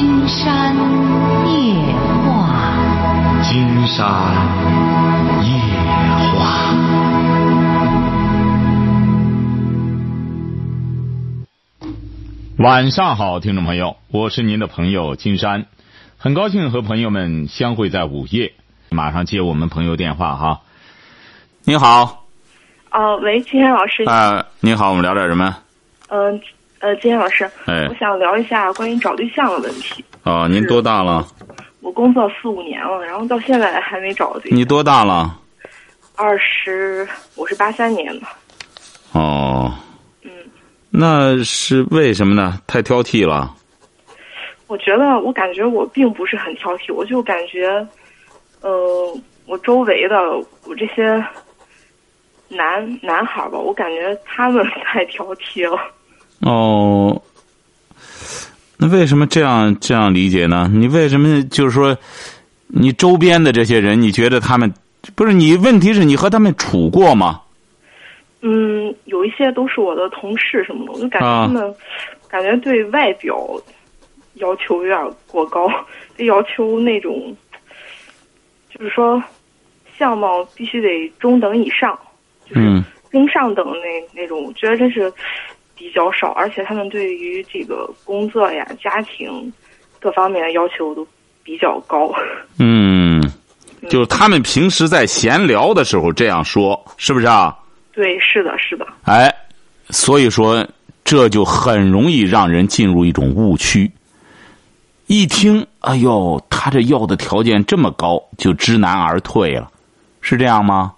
[0.00, 0.74] 金山
[1.46, 1.74] 夜
[2.24, 2.72] 话，
[3.42, 4.00] 金山
[5.44, 5.60] 夜
[6.38, 6.40] 话。
[12.56, 15.66] 晚上好，听众朋友，我是您的朋友金山，
[16.16, 18.54] 很高兴和朋友们相会在午夜。
[18.88, 20.62] 马上接我们朋友电话哈。
[21.64, 22.24] 你好，
[22.90, 24.04] 哦，喂，金山老师。
[24.04, 25.58] 啊，你好，我们聊点什么？
[26.08, 26.40] 嗯呃，
[27.00, 30.04] 金老师，哎我想聊一下关于找对象的问题。
[30.24, 31.26] 啊，您多大了？
[31.80, 34.58] 我工作四五年了，然后到现在还没找到对象。
[34.58, 35.38] 你多大了？
[36.16, 38.26] 二十，我是八三年的。
[39.12, 39.72] 哦，
[40.22, 40.30] 嗯，
[40.90, 42.60] 那是为什么呢？
[42.66, 43.54] 太挑剔了。
[44.66, 47.68] 我觉得，我感觉我并不是很挑剔，我就感觉，
[48.60, 50.16] 呃，我周围的
[50.66, 51.22] 我这些
[52.48, 55.80] 男男孩儿吧，我感觉他们 太挑剔了。
[56.40, 57.20] 哦，
[58.78, 60.70] 那为什么这样这样理解呢？
[60.72, 61.96] 你为什么就是说，
[62.68, 64.72] 你周边的这些人，你觉得他们
[65.14, 65.54] 不是你？
[65.56, 67.42] 问题是你和他们处过吗？
[68.42, 71.74] 嗯，有一些都是我的同事什么的，我就感觉啊他们、
[72.26, 73.36] 感觉对外表
[74.34, 75.68] 要求有点过高，
[76.16, 77.36] 就要求那种，
[78.74, 79.22] 就是说
[79.98, 81.98] 相貌必须得中等以上，
[82.48, 85.12] 就是嗯中上等那那种，我觉得真是
[85.80, 89.50] 比较少，而且他们对于这个工作呀、家庭
[89.98, 91.06] 各方面的要求都
[91.42, 92.12] 比较高。
[92.60, 93.22] 嗯，
[93.88, 97.56] 就是他们平时在闲聊的时候这样说，是不是啊？
[97.94, 99.34] 对，是的，是的，哎，
[99.88, 100.68] 所以说
[101.02, 103.90] 这就很容易让人进入一种误区。
[105.06, 109.70] 一听，哎呦，他这要的条件这么高，就知难而退了，
[110.20, 110.92] 是这样吗？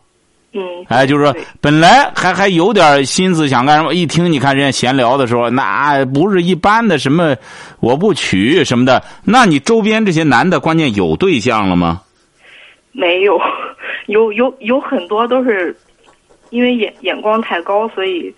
[0.55, 7.34] 嗯，哎，就是说，本来还还有点心思想干什么，一听你看人家闲聊的时候，那不是一般的什么
[7.81, 12.03] 我不娶什么的，那你周边这些男的，关键有对象了吗？
[12.92, 13.41] 没有，
[14.08, 15.75] 有有有很多都是
[16.50, 18.34] 因为眼眼光太高，所以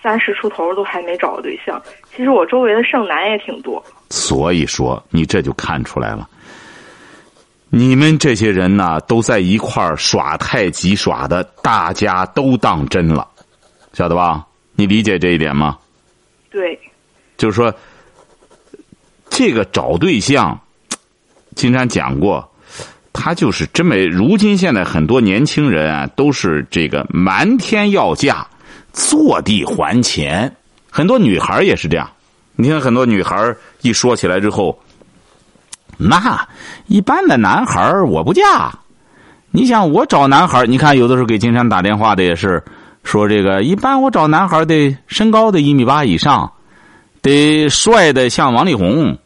[0.00, 1.82] 三十出头都还没找个对象。
[2.14, 3.82] 其实我周围的剩男也挺多。
[4.10, 6.28] 所以说，你这就看出来了，
[7.76, 13.26] 你们这些人呐，都在一块儿耍太极耍的，大家都当真了，
[13.92, 14.46] 晓得吧？
[14.76, 15.76] 你理解这一点吗？
[16.50, 16.78] 对，
[17.36, 17.74] 就是说，
[19.28, 20.56] 这个找对象，
[21.56, 22.48] 金山讲过，
[23.12, 23.96] 他就是这么。
[23.96, 28.46] 如今现在很多年轻人啊，都是这个瞒天要价，
[28.92, 30.54] 坐地还钱。
[30.92, 32.08] 很多女孩也是这样。
[32.54, 34.78] 你看，很多女孩一说起来之后，
[35.98, 36.48] 那
[36.86, 38.72] 一般的男孩我不嫁。
[39.50, 42.62] 你想我找男孩你看有的时候给金山打电话的也是
[43.04, 46.50] 说这个，一般我找男孩得身高得一米八以上，
[47.22, 49.16] 得帅的像王力宏，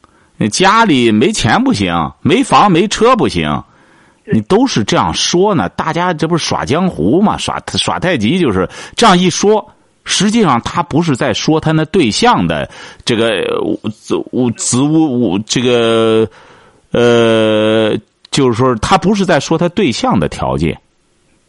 [0.50, 3.62] 家里没钱不行，没房没车不行，
[4.32, 5.68] 你都是这样说呢。
[5.70, 9.66] 大家这不是耍江湖嘛，耍耍太极就是这样一说。
[10.04, 12.68] 实际上，他不是在说他那对象的
[13.04, 13.42] 这个
[13.92, 16.26] 子物子物物这个
[16.90, 17.96] 呃，
[18.30, 20.78] 就是说他不是在说他对象的条件，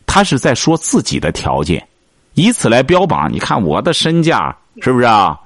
[0.05, 1.85] 他是在说自己的条件，
[2.33, 3.31] 以此来标榜。
[3.31, 5.39] 你看我的身价是不是啊？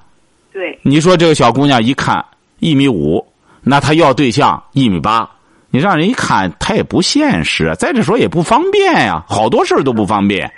[0.52, 2.24] 对，你说这个小姑娘一看
[2.60, 3.24] 一米五，
[3.62, 5.28] 那她要对象一米八，
[5.70, 10.52] 你让人一看她也不现实，再者说也不方便呀，好多事儿都不方便。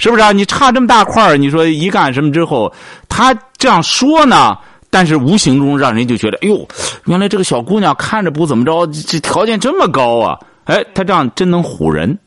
[0.00, 0.30] 是不是啊？
[0.30, 2.72] 你差这么大块儿，你说一干什么之后，
[3.08, 4.56] 他这样说呢？
[4.90, 6.66] 但是无形中让人就觉得，哎呦，
[7.06, 10.38] 原来这个小姑娘看着不怎么着，这条件这么高啊！
[10.64, 12.18] 哎，她这样真能唬人。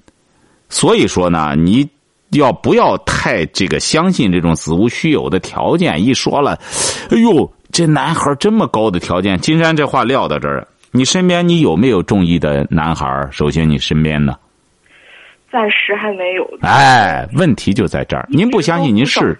[0.70, 1.90] 所以说呢，你
[2.32, 6.06] 要不要太这个相信这种子无虚有的条件？
[6.06, 6.58] 一说了，
[7.10, 13.28] 哎呦，这男孩这么高的条件，金山这话撂到这儿，你身边你有没有中意的男孩？
[13.32, 14.36] 首先你身边呢？
[15.52, 16.50] 暂时还没有。
[16.62, 18.26] 哎，问题就在这儿。
[18.30, 19.38] 您不相信，您试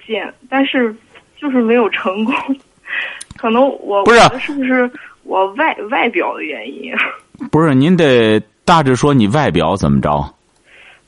[0.50, 0.94] 但是
[1.40, 2.34] 就是没有成功。
[3.38, 4.90] 可能我不是是不是
[5.24, 6.94] 我外外表的原因？
[7.52, 7.74] 不是？
[7.74, 10.34] 您得大致说你外表怎么着？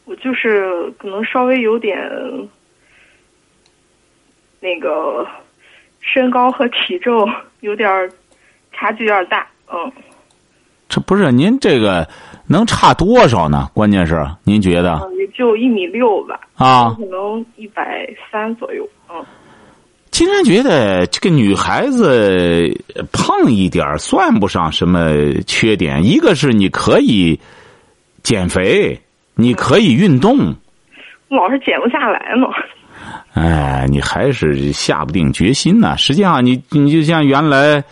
[0.05, 1.97] 我就是可能稍微有点
[4.59, 5.25] 那个
[5.99, 7.29] 身高和体重
[7.61, 8.09] 有点儿
[8.71, 9.91] 差距有点大，嗯，
[10.89, 12.07] 这不是您这个
[12.47, 13.69] 能差多少呢？
[13.73, 16.95] 关键是您觉得嗯也就一米六吧，啊？
[16.97, 19.23] 可能一百三左右，嗯，
[20.13, 22.71] 金山觉得这个女孩子
[23.11, 25.09] 胖一点儿算不上什么
[25.47, 27.37] 缺点，一个是你可以
[28.21, 29.01] 减肥，
[29.33, 30.37] 你可以运动，
[31.29, 32.45] 老是减不下来呢。
[33.33, 35.97] 哎，你还是下不定决心呢。
[35.97, 37.83] 实际上你，你就像原来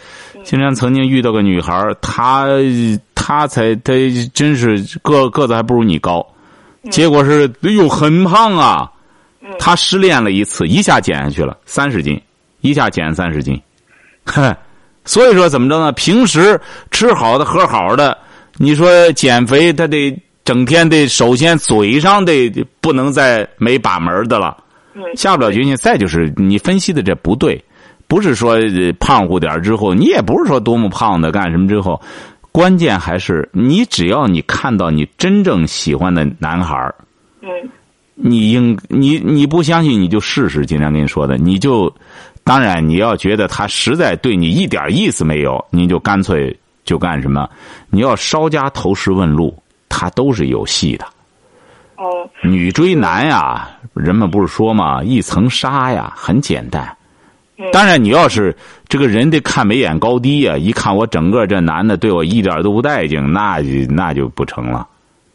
[0.43, 1.73] 竟然曾经遇到个女孩，
[2.03, 2.45] 她
[3.15, 3.93] 她才她
[4.31, 6.23] 真是个个子还不如你高，
[6.91, 8.91] 结果是哎呦很胖啊。
[9.59, 12.19] 她失恋了一次，一下减下去了三十斤，
[12.61, 13.59] 一下减三十斤。
[14.25, 14.55] 哼，
[15.05, 15.91] 所以说怎么着呢？
[15.93, 16.59] 平时
[16.91, 18.17] 吃好的喝好的，
[18.57, 22.49] 你说减肥，他得整天得首先嘴上得
[22.79, 24.57] 不能再没把门的了，
[24.93, 25.75] 嗯下不了决心。
[25.75, 27.63] 再就是你分析的这不对，
[28.07, 31.99] 不是说呃胖乎点儿之后，你也不是说多么胖的干什么之后，
[32.51, 36.93] 关键还是你只要你看到你真正喜欢的男孩
[38.23, 41.93] 你应你你不相信你就试试，今天跟你说的，你就
[42.43, 47.49] 当然你要觉得他实在对你一点意思没有，你就干脆就干什么？
[47.89, 49.57] 你要稍加投石问路，
[49.89, 51.05] 他都是有戏的。
[51.97, 56.83] 哦女追男呀，人们不是说嘛，一层纱呀，很简单。
[57.57, 58.55] 嗯当然，你要是
[58.87, 64.87] 这个人得看眉眼高低呀，一看我整个这男的对我一点都不待见，那就那就不成了。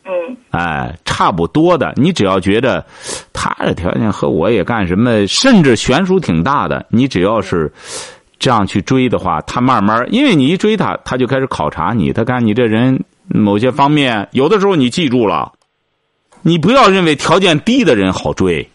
[0.07, 0.37] 嗯。
[0.51, 2.85] 哎，差不多的，你只要觉得
[3.33, 7.73] 他的条件和我也干什么，甚至悬殊挺大的，你只要是
[8.39, 15.53] 这样去追的话，他慢慢，因为你一追他，他就开始考察你，他看你这人某些方面，有的时候你记住了，
[16.43, 18.69] 你不要认为条件低的人好追，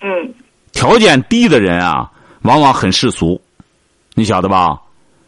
[0.00, 0.34] 嗯。
[0.72, 2.08] 条件低的人啊，
[2.42, 3.40] 往往很世俗，
[4.14, 4.78] 你晓得吧？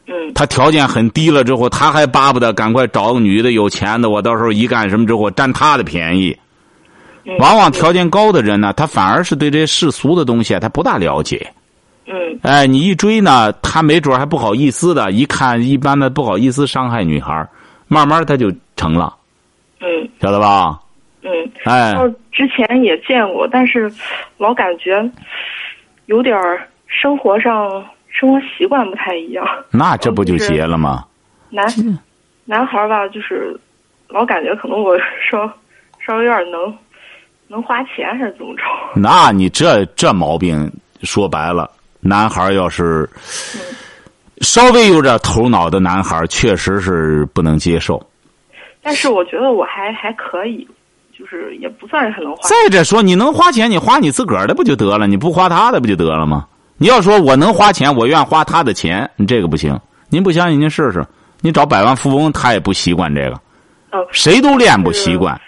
[0.07, 0.33] 嗯。
[0.35, 6.37] 他条件很低了之后，他还巴不得赶快找个女的有钱的，我到时候一干什么之后占他的便宜。
[7.25, 11.47] 嗯，往往条件高的人呢，他反而是对这些世俗的东西啊，他不大了解。
[12.07, 12.39] 嗯。
[12.43, 17.49] 哎，你一追呢，他没准还不好意思的，一看一般的不好意思伤害女孩
[17.87, 19.15] 慢慢他就成了，
[19.81, 20.09] 嗯。
[20.21, 20.79] 晓得吧？
[21.25, 21.31] 嗯，
[21.65, 23.89] 哎，哦，之前也见过，但是
[24.39, 25.09] 老感觉
[26.07, 29.45] 有点儿生活上生活习惯不太一样。
[29.71, 31.05] 那这不就结了吗？
[31.51, 31.67] 男
[32.45, 33.59] 男孩儿吧，就是
[34.09, 34.97] 老感觉可能我
[35.31, 35.51] 稍
[36.05, 36.75] 稍微有点能
[37.49, 38.63] 能花钱还是怎么着？
[38.95, 40.71] 那你这这毛病
[41.03, 41.71] 说白了，
[42.01, 43.09] 男孩儿要是
[44.41, 48.03] 稍微有点头脑的男孩儿，确实是不能接受。
[48.83, 50.67] 但是我觉得我还还可以，
[51.17, 52.49] 就是也不算是很能花。
[52.49, 55.07] 再者说，你能花钱，你花你自个儿的不就得了？
[55.07, 56.47] 你不花他的不就得了吗？
[56.83, 59.79] 你要说我能花钱，我愿花他的钱，你这个不行。
[60.09, 61.07] 您不相信，您试试。
[61.41, 63.37] 你找百万富翁，他也不习惯这个，
[63.93, 65.41] 哦，谁都练不习惯。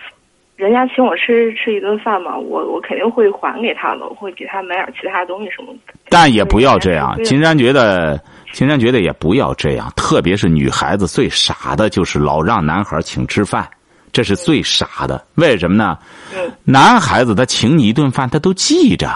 [0.55, 5.95] 人家请我吃吃一顿饭嘛，我我肯定会还给他的，我会给他买点其他东西什么的。
[6.09, 7.17] 但也不要这样。
[7.17, 8.17] 对金山觉得，
[8.53, 9.93] 金山觉得也不要这样。
[9.97, 13.69] 特别是女孩子最傻的就是老让男孩请吃饭，
[14.13, 15.21] 这是最傻的。
[15.35, 15.99] 为什么呢？
[16.33, 19.11] 嗯男孩子他请你一顿饭，他都记着。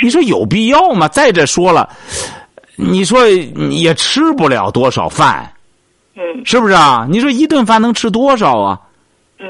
[0.00, 1.08] 你说有必要吗？
[1.08, 1.88] 再者说了，
[2.76, 5.52] 你说也吃不了多少饭，
[6.14, 7.06] 嗯是不是啊？
[7.10, 8.80] 你说一顿饭能吃多少啊？
[9.38, 9.46] 嗯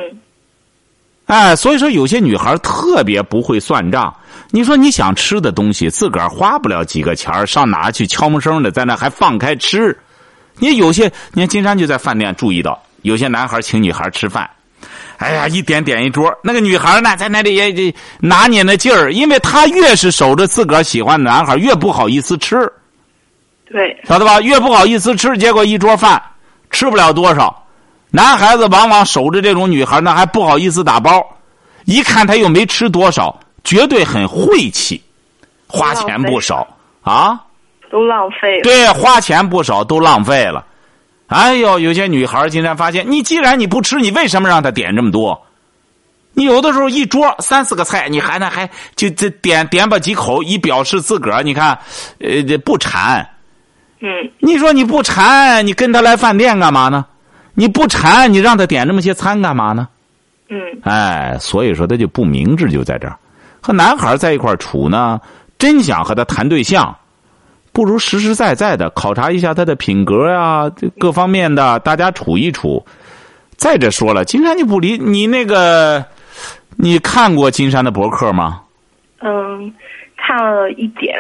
[1.27, 4.15] 哎，所以说有些女孩特别不会算账。
[4.51, 9.97] 你说你想吃的东西，自个儿花不了几个钱儿上哪去悄没声的在那还放开吃？
[10.59, 14.51] 你有些，你看金山就在饭店注意到，有些男孩请女孩吃饭，
[15.19, 22.71] 哎呀，一点点一桌，那个女孩呢在那里也也拿捏那劲儿，因为她越是守着自个儿喜欢的男孩，越不好意思吃，
[23.71, 24.41] 对，晓得吧？
[24.41, 26.21] 越不好意思吃，结果一桌饭
[26.71, 27.65] 吃不了多少。
[28.11, 31.25] 男孩子往往守着这种女孩，呢还不好意思打包，
[31.85, 35.03] 一看他又没吃多少，绝对很晦气，
[35.67, 36.67] 花钱不少
[37.03, 37.41] 啊。
[37.91, 38.63] 都浪费了。
[38.63, 40.65] 对，花钱不少都浪费了。
[41.33, 45.41] 哎呦，有些女孩竟然发现，你既然你不吃，你为什么让他点这么多？
[46.35, 51.79] 你有的时候一桌三四个菜，你还那还就这点点吧几口，以表示自个儿你看，
[52.21, 53.29] 呃，这不馋。
[54.01, 54.09] 嗯
[54.39, 57.05] 你说你不馋，你跟他来饭店干嘛呢？
[57.55, 59.89] 你不馋，你让他点这么些餐干嘛呢？
[60.49, 63.17] 嗯哎，所以说他就不明智，就在这儿。
[63.61, 65.21] 和男孩在一块儿处呢，
[65.59, 66.97] 真想和他谈对象，
[67.73, 72.85] 不如实实在在的考察一下他的品格呀、这各方面的，大家处一处。
[73.57, 76.05] 再者说了，金山就不理你那个，
[76.77, 78.63] 你看过金山的博客吗？
[79.21, 79.73] 嗯，
[80.17, 81.15] 看了一点。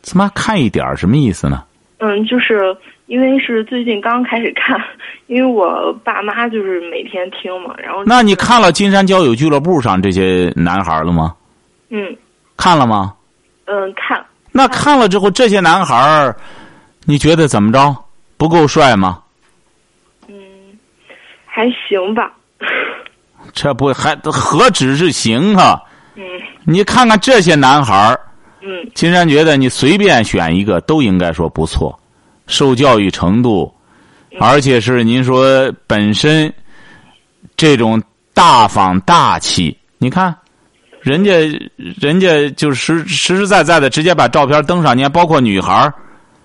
[0.00, 1.64] 怎么看一点儿什么意思呢？
[1.98, 2.76] 嗯，就是
[3.06, 4.80] 因为是最近刚开始看，
[5.26, 11.34] 因为我爸妈就是每天听嘛，然后那你看了金山交友俱乐部上这些男孩了吗？
[11.90, 12.16] 嗯
[12.56, 13.14] 看了吗？
[13.66, 14.24] 嗯看
[14.56, 16.34] 那看了之后，这些男孩儿，
[17.04, 17.94] 你觉得怎么着？
[18.38, 19.22] 不够帅吗？
[20.28, 20.34] 嗯
[21.44, 22.32] 还行吧，
[23.52, 25.78] 这不还何止是行啊？
[26.14, 26.24] 嗯
[26.64, 28.18] 你看看这些男孩儿，
[28.62, 31.98] 嗯金山觉得你随便选一个都应该说不错。
[32.46, 33.70] 受教育程度，
[34.40, 36.50] 而且是您说本身
[37.56, 40.34] 这种大方大气，你看，
[41.06, 41.32] 人家
[42.00, 45.94] 人家就实实实在在的直接把照片登上，你看，包括女孩儿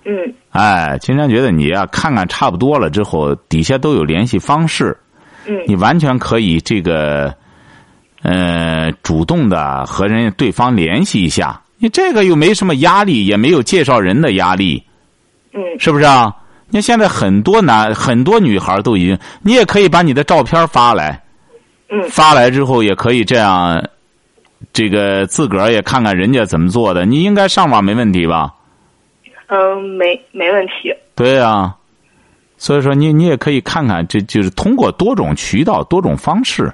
[0.04, 0.12] 嗯
[0.50, 4.96] 哎，金山觉得你呀、看看差不多了之后，底下都有联系方式，
[5.48, 7.34] 嗯你完全可以这个，
[8.22, 11.60] 呃，主动的和人家对方联系一下。
[11.78, 14.80] 你这个又没什么压力，也没有介绍人的压力，
[15.54, 16.32] 嗯是不是啊？
[16.68, 21.20] 你看现在很多男很多女孩都已经，你也可以把你的照片发来，
[21.90, 23.82] 嗯发来之后也可以这样，
[24.72, 27.04] 这个自个儿也看看人家怎么做的。
[27.04, 28.52] 你应该上网没问题吧？
[29.48, 30.94] 嗯，没没问题。
[31.14, 31.74] 对呀、
[32.56, 36.72] 所以说你你也可以看看，这就是通过多种渠道、多种方式，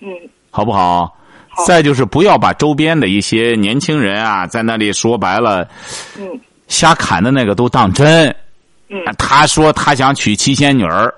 [0.00, 0.08] 嗯
[0.50, 1.16] 好不好？
[1.48, 5.66] 好再就是不要把周边的一些年轻人啊，在那里说白了
[6.18, 6.28] 嗯
[6.68, 8.28] 瞎侃的那个都当真。
[8.88, 11.12] 嗯他说他想娶七仙女儿，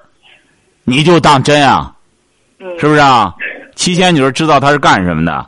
[0.84, 1.94] 你就当真啊？
[2.58, 3.34] 嗯，是不是啊？
[3.74, 5.46] 七仙女儿知道他是干什么的？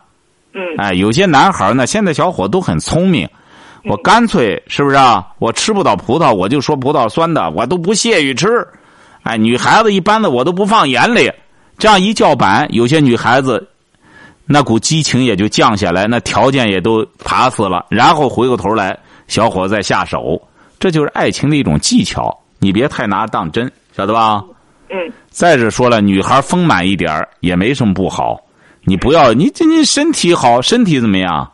[0.54, 0.62] 嗯。
[0.78, 3.28] 哎，有些男孩呢，现在小伙都很聪明，
[3.84, 5.26] 我干脆是不是啊？
[5.38, 8.46] 我吃不到葡萄，我就说葡萄酸的，我都不屑于吃。
[9.24, 11.30] 哎，女孩子一般的我都不放眼里，
[11.78, 13.68] 这样一叫板，有些女孩子
[14.46, 20.40] 那股激情也就降下来，那条件也都爬死了，然后回过头来，小伙再下手，
[20.78, 24.44] 这就是爱情的一种技巧，你别太拿当真，晓得吧？
[24.90, 24.96] 嗯。
[25.30, 28.38] 再者说了，女孩丰满一点儿也没什么不好，
[28.86, 31.50] 你不要你这你身体好，身体怎么样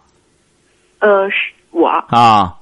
[0.98, 1.36] 呃，是
[1.70, 2.54] 我啊？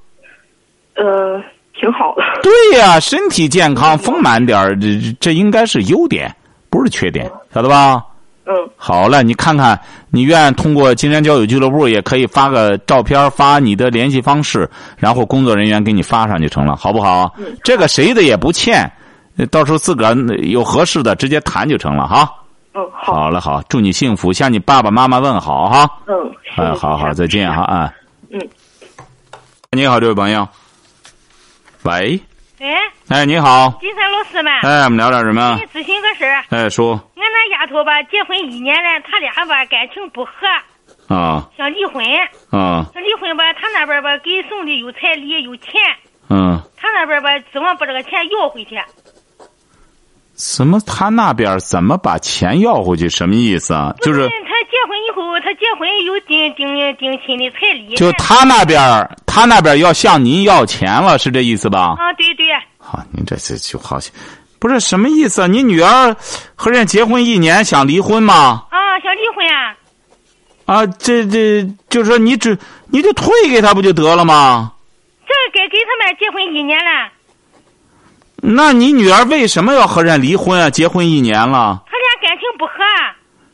[0.94, 1.42] 呃
[1.74, 2.22] 挺好的。
[2.42, 6.34] 对呀、身体健康丰满点儿，这这这应该是优点，
[6.70, 8.02] 不是缺点，晓得吧？
[8.50, 9.78] 嗯好了，你看看，
[10.10, 17.34] 你愿意通过金山交友俱乐部，也可以发个照片，发你的联系方式，然后工作人员给你发上就成了，好不好？
[17.62, 18.90] 这个谁的也不欠，
[19.36, 22.32] 呃到时候自个儿有合适的直接谈就成了哈。
[22.78, 25.90] 嗯好好了好，祝你幸福，向你爸爸妈妈问好哈。
[26.06, 26.14] 嗯，
[26.56, 27.92] 哎，好好，再见哈啊。
[28.30, 28.40] 嗯。
[29.72, 30.46] 你好，这位朋友。
[31.82, 32.20] 喂，
[32.60, 32.76] 哎，
[33.08, 35.62] 哎，你好，金山老师们，哎，我们聊点什么给？
[35.62, 36.44] 你咨询个事儿。
[36.50, 42.04] 哎，说俺那丫头吧，结婚一年了，他俩吧感情不和，啊想离婚。
[42.50, 45.82] 啊想离婚吧，他那边吧给送的有彩礼有钱，
[46.30, 48.76] 嗯，他那边吧指望把这个钱要回去。
[50.38, 53.08] 怎么他那边怎么把钱要回去？
[53.08, 53.92] 什么意思啊？
[54.00, 57.96] 就是他结婚以后，他结婚有定定定亲的彩礼。
[57.96, 58.78] 就他那边
[59.26, 61.96] 他那边要向您要钱了，是这意思吧？
[61.98, 62.46] 啊，对对，
[62.78, 64.14] 好，您这这就好像
[64.60, 65.46] 不是什么意思啊？
[65.48, 66.16] 你女儿
[66.54, 68.62] 和人结婚一年想离婚吗？
[68.70, 69.74] 啊，想离婚啊。
[70.66, 72.56] 啊，这这就是说你只
[72.90, 74.72] 你就退给他不就得了吗？
[75.26, 77.10] 这该给他们结婚一年了，
[78.40, 80.70] 那你女儿为什么要和人离婚啊？
[80.70, 82.72] 结婚一年了，他俩感情不和。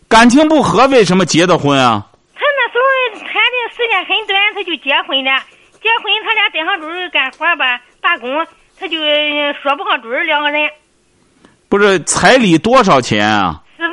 [0.09, 2.07] 感情不和，为什么结的婚啊？
[2.35, 5.43] 他那时候谈的时间很短，他就结婚了。
[5.83, 8.47] 结婚，他俩在上准儿干活吧，打工，
[8.79, 10.71] 他就呃说不上准儿两个人
[11.69, 13.63] 不是彩礼多少钱啊？
[13.77, 13.93] 四万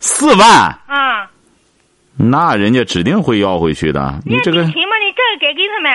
[0.00, 0.48] 四万，
[0.86, 1.30] 啊。
[2.18, 4.20] 那人家指定会要回去的。
[4.24, 5.92] 你这个定亲嘛，你这个该给他们。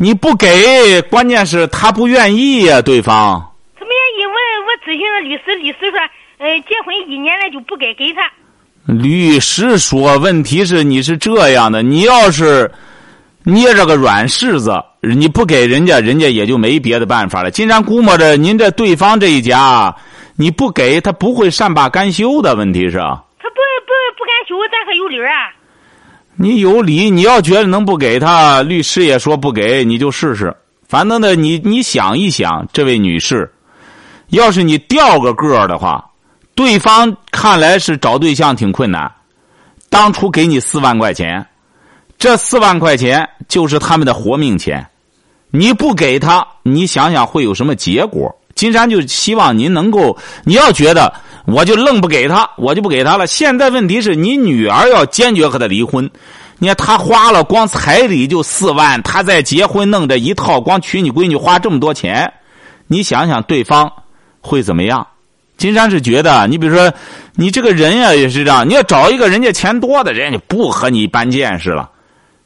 [0.00, 3.52] 你不给，关键是他不愿意呀、对方。
[3.76, 4.32] 他们愿意，我
[4.64, 5.98] 我咨询了律师，律师说，
[6.38, 8.22] 呃，结婚一年了就不该给他。
[8.86, 12.70] 律师说，问题是你是这样的，你要是
[13.42, 17.50] 捏着个软柿子，你不给人家，人家也就没别的办法了。
[17.50, 19.92] 金山估摸着您这对方这一家，
[20.36, 22.54] 你不给他不会善罢甘休的。
[22.54, 25.50] 问题是，他不不不甘休，咱还有理儿啊。
[26.40, 30.54] 你有理，你要觉得能不给他，律师也说不给，你就试试。
[30.86, 33.52] 反正呢，你你想一想，这位女士，
[34.28, 36.12] 要是你调个个儿的话，
[36.54, 39.10] 对方看来是找对象挺困难，
[39.90, 41.44] 当初给你四万块钱，
[42.16, 44.86] 这四万块钱就是他们的活命钱，
[45.50, 48.32] 你不给他，你想想会有什么结果？
[48.54, 51.12] 金山就希望您能够，你要觉得
[51.50, 53.26] 我就愣不给他，我就不给他了。
[53.26, 56.08] 现在问题是你女儿要坚决和他离婚，
[56.58, 62.30] 你看他花了光彩礼就四万，他再结婚弄这一套，光娶你闺女花这么多钱，
[62.86, 63.90] 你想想对方
[64.42, 65.06] 会怎么样？
[65.56, 66.92] 金山是觉得，你比如说，
[67.34, 71.88] 你这个人呀也是这样，你要找一个人家钱多的人，家不和你一般见识了。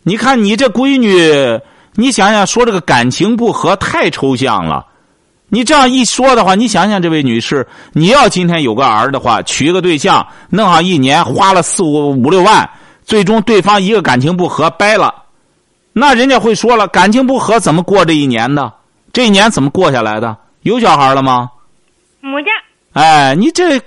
[0.04, 1.61] 你看你这闺女，
[1.94, 4.87] 你想想说这个感情不和太抽象了。
[5.54, 12.71] 你这样一说的话，你想想这位女士，你要今天有个儿的话，娶个对象，弄上一年，花了四五五六万，
[13.04, 15.14] 最终对方一个感情不和掰了，
[15.92, 18.73] 那人家会说了，感情不和怎么过这一年的？
[19.12, 20.35] 这一年怎么过下来的？
[20.62, 21.50] 有小孩了吗？
[22.23, 22.49] 没的。
[22.94, 23.78] 哎，你这，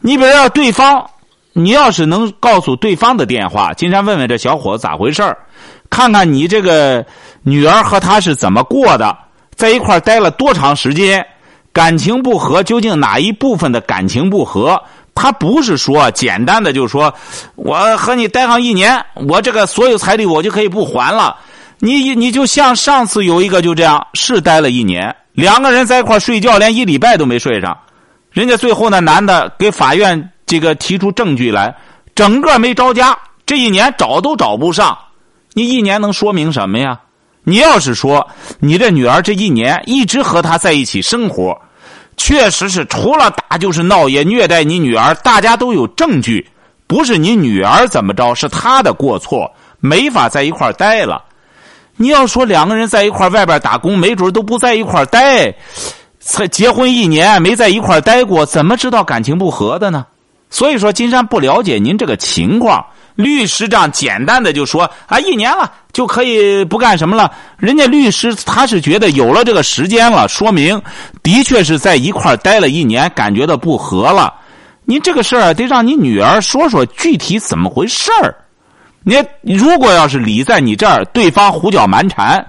[0.00, 1.08] 你比如要对方，
[1.52, 5.38] 你要是能告诉对方的电话，金山问问这小伙子咋回事儿，
[5.88, 7.06] 看看你这个
[7.42, 9.16] 女儿和他是怎么过的，
[9.62, 11.24] 在一块儿待了多长时间，
[11.72, 14.82] 感情不和，究竟哪一部分的感情不和？
[15.14, 17.14] 他不是说简单的就是说，
[17.54, 21.36] 我和你待上一年，我这个所有彩礼我就可以不还了。
[21.78, 27.78] 你你就像上次有一个就这样，是待了一年，两个人在一块儿睡觉，连一礼拜都没睡上。
[28.32, 31.72] 人家最后那男的给法院这个提出证据来，
[32.16, 33.16] 整个没着家，
[33.46, 34.98] 这一年找都找不上。
[35.52, 36.98] 你一年能说明什么呀？
[37.44, 38.26] 你要是说
[38.60, 41.56] 你这女儿这一年一直和他在一起生活，
[42.16, 46.48] 确实是除了打就是闹，也虐待你女儿，大家都有证据，
[46.86, 51.22] 不是你女儿怎么着，是他的过错，没法在一块儿待了。
[51.96, 55.54] 你要说两个人在一块儿外边打工，没准都不在一块儿待。
[56.20, 60.06] 才结婚一年没在一块待过，怎么知道感情不和的呢？
[60.50, 62.84] 所以说，金山不了解您这个情况。
[63.14, 67.30] 律师这样简单的就说啊，一年了就可以不干什么了。
[67.58, 70.80] 人家律师他是觉得有了这个时间了，说明
[71.22, 74.32] 的确是在一块待了一年，感觉到不和了。
[74.84, 78.34] 您这个事儿得让你女儿说说具体怎么回事儿。
[79.04, 82.44] 你如果要是理在你这儿，对方胡搅蛮缠，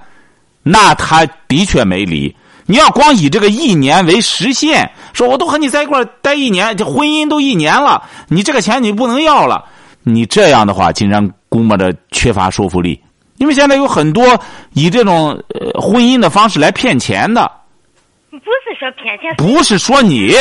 [0.62, 2.34] 那他的确没理。
[2.66, 9.66] 你要光以这个一年为实现，说我都和你在一块待一年，这婚姻都一年了，你这个钱你不能要了。
[10.04, 13.02] 你这样的话，竟然估摸着缺乏说服力，
[13.38, 14.38] 因为现在有很多
[14.74, 17.50] 以这种呃婚姻的方式来骗钱的。
[18.30, 20.34] 不是说骗钱，不是说你，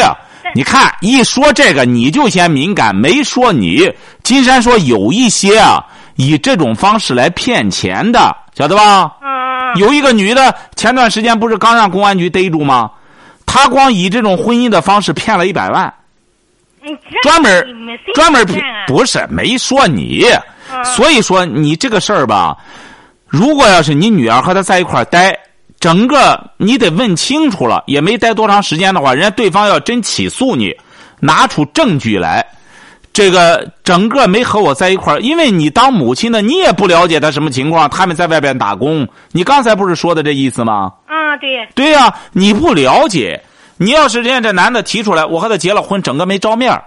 [0.53, 3.91] 你看一说这个你就先敏感，没说你。
[4.21, 9.17] 金山说有一些啊，以这种方式来骗钱的，晓得吧？
[9.21, 9.79] 嗯。
[9.79, 12.91] 有一个女的，前段时间不是刚让公安局逮住吗？
[13.45, 15.93] 她光以这种婚姻的方式骗了一百万，
[17.21, 17.65] 专门
[18.13, 20.25] 专门骗，不是没说你，
[20.83, 22.57] 所以说你这个事儿吧，
[23.27, 25.37] 如果要是你女儿和他在一块儿待，
[25.79, 30.75] 整个你得问清楚了，也没待多长时间的话，人家对方要真起诉你，
[31.19, 32.45] 拿出证据来。
[33.11, 37.87] 这个整个没和我在一块儿，因为你当母亲的，你也不了解他什么情况。
[37.87, 40.91] 他们在外边打工，你刚才不是说的这意思吗？
[41.05, 41.67] 啊，对。
[41.75, 43.39] 对呀，你不了解。
[43.77, 46.79] 你要是人家这男的提出来，我和他结了婚，整个没照面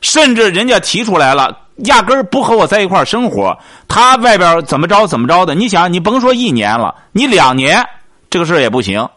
[0.00, 3.56] 甚至人家提出来了，压根儿不和我在一块儿生活。
[3.86, 5.54] 他外边怎么着怎么着的？
[5.54, 7.84] 你想，你甭说一年了，你两年
[8.28, 9.08] 这个事儿也不行。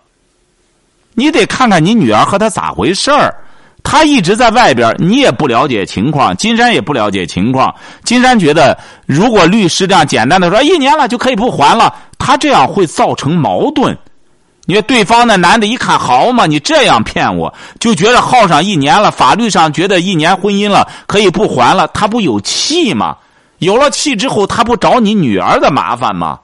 [1.14, 3.34] 你得看看你女儿和他咋回事儿。
[3.88, 7.74] 他一直在外边，你也不了解情况，金山也不了解情况。
[8.04, 13.96] 金山觉得，如果律师这样简单的说一年了就可以不还了，他这样会造成矛盾。
[14.66, 23.16] 你说对方那男的一看好嘛，你这样骗我，就觉得耗上一年了，法律上觉得一年婚姻了可以不还了，他不有气吗？
[23.60, 26.40] 有了气之后，他不找你女儿的麻烦吗？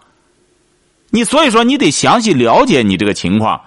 [1.09, 3.59] 你所以说，你得详细了解你这个情况，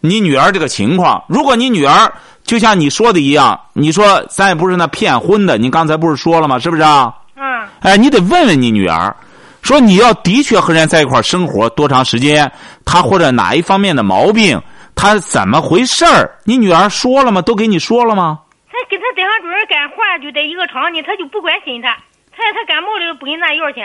[0.00, 1.22] 你女儿这个情况。
[1.28, 2.12] 如果你女儿。
[2.44, 6.58] 就像你说的一样，你说咱也不是那骗婚的，你刚才不是说了吗？
[6.58, 7.14] 是不是啊？
[7.36, 7.44] 嗯。
[7.78, 9.14] 哎，你得问问你女儿，
[9.62, 12.50] 说你要的确和人在一块生活多长时间，
[12.84, 14.60] 他或者哪一方面的毛病，
[14.94, 16.38] 他怎么回事儿？
[16.44, 17.40] 你女儿说了吗？
[17.40, 18.40] 都给你说了吗？
[18.70, 21.96] 他跟他对象主任干活就在一个厂里，他就不关心他，
[22.30, 23.80] 他他感冒了不给你拿药去。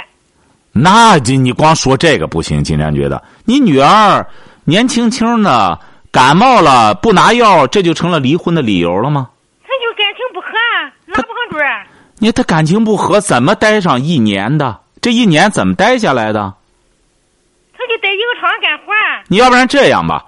[0.73, 4.25] 那这你光说这个不行，金山觉得你女儿
[4.65, 5.79] 年轻轻的。
[6.09, 9.29] 感冒了不拿药，这就成了离婚的理由了吗？
[9.61, 10.47] 他就感情不和，
[11.05, 11.85] 拿不上准儿。
[12.17, 14.79] 你他感情不和，怎么待上一年的？
[15.07, 16.53] 这一年怎么待下来的？
[17.71, 18.91] 他就在一个厂干活。
[19.29, 20.25] 你要不然这样吧，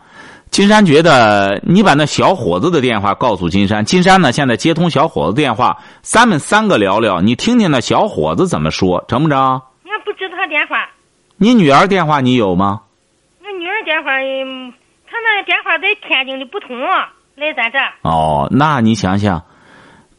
[0.51, 9.37] 金山觉得你把那小伙子的电话告诉金山，金山呢现在接通小伙子电话，咱们三个聊聊，你听听那小伙子怎么说，成不成？
[9.37, 10.87] 俺不知道他电话。
[11.35, 12.83] 你女儿电话你有吗？
[13.43, 14.11] 我女儿电话。
[15.11, 16.79] 他那电话在天津的不通，
[17.35, 17.77] 来咱这。
[18.03, 19.43] 哦，那你想想，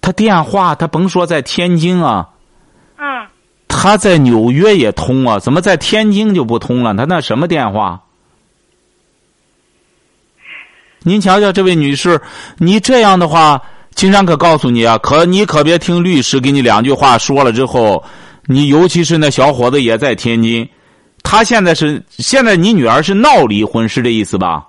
[0.02, 2.39] 他电话他甭说在天津啊，嗯，
[3.82, 6.94] 他在纽约也通啊，怎么在天津就不通了？
[6.94, 7.98] 他那什么电话？
[11.02, 12.20] 您瞧瞧，这位女士，
[12.58, 13.58] 你这样的话，
[13.94, 18.04] 金山可告诉你啊，可你可别听律师给你两句话说了之后，
[18.44, 20.68] 你尤其是那小伙子也在天津，
[21.22, 24.66] 他现在是现在你女儿是闹离婚，是这意思吧？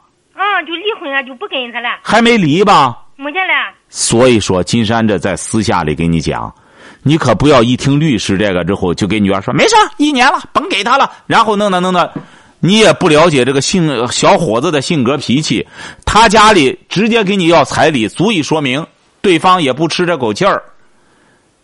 [0.65, 1.99] 就离婚了，就不跟他了。
[2.01, 2.97] 还没离吧？
[3.17, 3.53] 没见了。
[3.89, 6.53] 所以说，金山这在私下里给你讲，
[7.03, 11.11] 你可不要一听律师这个之后，就给女儿说没事一年了，甭给他了。
[11.25, 12.13] 然后弄的弄的，
[12.59, 15.65] 你也不了解这个性小伙子的性格脾气，
[16.05, 18.85] 他家里直接给你要彩礼，足以说明
[19.21, 20.61] 对方也不吃这口气儿。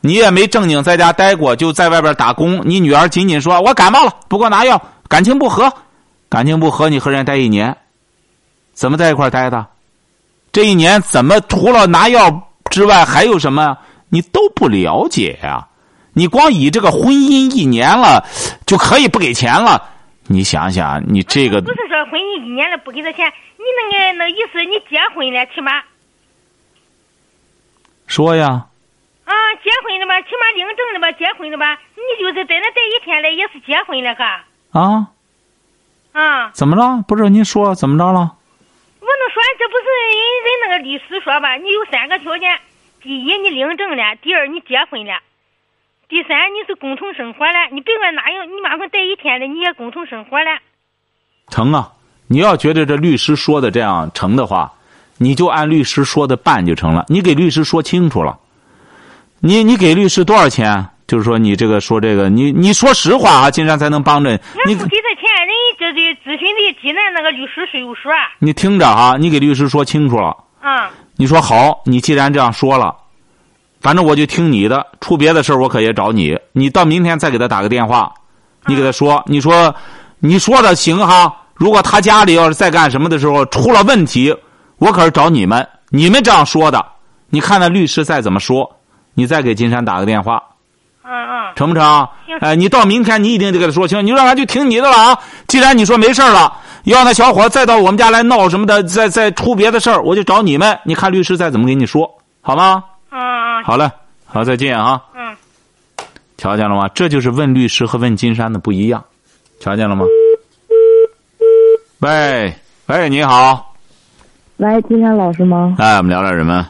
[0.02, 2.62] 你也没正经在家待过，就在外边打工。
[2.66, 5.72] 你女儿仅仅说我感冒了，不给我拿药，感情不和，
[6.30, 7.76] 感情不和，你和人家待一年，
[8.74, 9.66] 怎么在一块待的？
[10.52, 13.78] 这一年怎么除了拿药之外还有什么？
[14.10, 15.68] 你都不了解呀！
[16.14, 18.26] 你光以这个婚姻一年了
[18.66, 19.90] 就可以不给钱了？
[20.28, 25.84] 你想想，你这个不是说婚姻一年了不给他钱，你那个那意思你结婚了起码
[28.08, 28.68] 说呀？
[29.26, 34.24] 啊，结婚了吧，起码领证了吧，结婚了吧，你就是在那待一天了，也是结婚了，可
[34.80, 35.08] 啊？
[36.14, 36.50] 啊？
[36.54, 37.04] 怎么了？
[37.08, 38.36] 不是您说怎么着了？
[39.00, 41.56] 我能说，这不是人人那个律师说吧？
[41.56, 42.58] 你有三个条件：
[43.08, 45.14] 第一，你领证了；第二，你结婚了；
[46.10, 47.70] 第三，你是共同生活了。
[47.72, 50.60] 你别管哪样，你哪怕待一天了，你也共同生活了。
[51.48, 51.94] 成啊！
[52.28, 54.74] 你要觉得这律师说的这样成的话，
[55.20, 57.06] 你就按律师说的办就成了。
[57.08, 58.40] 你给律师说清楚了。
[59.40, 60.90] 你你给律师多少钱？
[61.08, 64.38] 就是说你这个说这个，你你说实话啊，金山才能帮着你。
[64.66, 68.12] 俺不给他钱，人家这这咨询的济南那个律师事务所。
[68.40, 70.36] 你听着啊，你给律师说清楚了。
[70.60, 70.92] 啊。
[71.18, 72.96] 你说好，你既然这样说了，
[73.82, 74.86] 反正我就听你的。
[75.02, 76.38] 出别的事我可也找你。
[76.52, 78.12] 你到明天再给他打个电话，
[78.68, 79.74] 你给他说，你说
[80.20, 81.36] 你说的行哈。
[81.56, 84.36] 如果他家里要是再干什么的时候出了问题，
[84.78, 85.68] 我可是找你们。
[85.90, 86.86] 你们这样说的，
[87.30, 88.70] 你看那律师再怎么说。
[89.16, 90.44] 你再给金山打个电话，
[91.04, 92.08] 嗯嗯，成不成？
[92.42, 94.06] 哎，你到明天你一定得给他说清。
[94.06, 95.18] 你让他就听你的了啊！
[95.48, 96.54] 既然你说没事了，
[96.92, 100.80] 要那小伙再到我们家来闹什么的，再再出别的事儿，我就找你们。
[100.86, 102.82] 你看律师再怎么给你说，好吗？
[103.12, 103.64] 嗯嗯。
[103.66, 103.92] 好嘞，
[104.26, 105.04] 好，再见啊。
[105.14, 105.36] 嗯。
[106.38, 106.88] 瞧见了吗？
[106.96, 109.04] 这就是问律师和问金山的不一样，
[109.60, 110.06] 瞧见了吗？
[112.00, 112.54] 喂
[112.86, 113.76] 喂，你好。
[114.56, 115.76] 喂，金山老师吗？
[115.80, 116.70] 哎，我们聊点什么？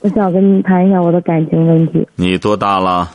[0.00, 2.06] 我想跟你谈一下我的感情问题。
[2.16, 3.10] 你多大了？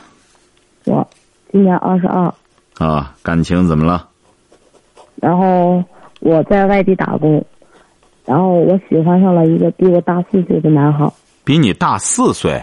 [0.86, 1.06] 我
[1.52, 2.34] 今年二十二。
[2.78, 4.08] 啊，感情怎么了？
[5.16, 5.84] 然后
[6.20, 7.44] 我在外地打工，
[8.24, 11.10] 然后我喜欢上了一个比我大四岁的男孩。
[11.44, 12.62] 比你大四岁？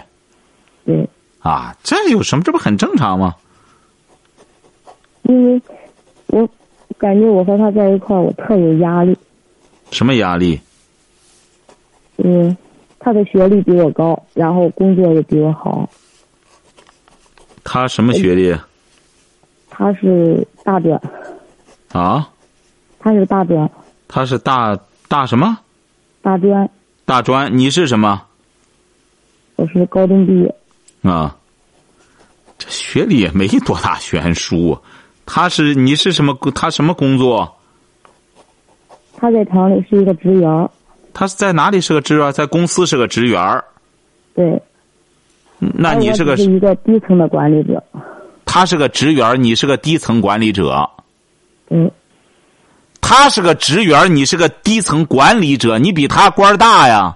[0.86, 1.08] 对。
[1.39, 2.43] 啊，这有什么？
[2.43, 3.36] 这不很正常吗？
[5.24, 5.62] 因为
[6.28, 6.48] 我
[6.98, 9.17] 感觉我和他在一块儿，我特有压力。
[9.91, 10.60] 什么压力？
[12.17, 12.56] 嗯。
[13.00, 15.88] 他的学历比我高，然后工作也比我好。
[17.63, 18.54] 他什么学历？
[19.70, 21.00] 他是大专。
[21.93, 22.28] 啊？
[22.99, 23.69] 他是大专。
[24.07, 25.57] 他是大大什么？
[26.21, 26.69] 大专。
[27.05, 28.23] 大专，你是什么？
[29.55, 30.55] 我是高中毕业。
[31.03, 31.36] 啊。
[32.57, 34.77] 这学历也没多大悬殊。
[35.25, 36.38] 他是你是什么？
[36.55, 37.55] 他什么工作？
[39.15, 40.69] 他在厂里是一个职员。
[41.13, 42.31] 他是在哪里是个职员？
[42.31, 43.63] 在公司是个职员
[44.33, 44.62] 对。
[45.60, 47.83] 那你是个是一个低层的管理者。
[48.45, 50.89] 他是个职员你是个低层管理者。
[51.69, 51.89] 嗯。
[53.10, 57.15] 他是个职员你是个低层管理者，你比他官大呀？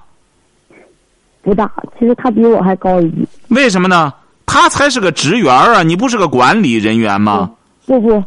[1.42, 3.28] 不大，其实他比我还高一级。
[3.50, 4.14] 为什么呢？
[4.46, 5.84] 他才是个职员啊！
[5.84, 7.52] 你不是个管理人员吗？
[7.86, 8.24] 不不，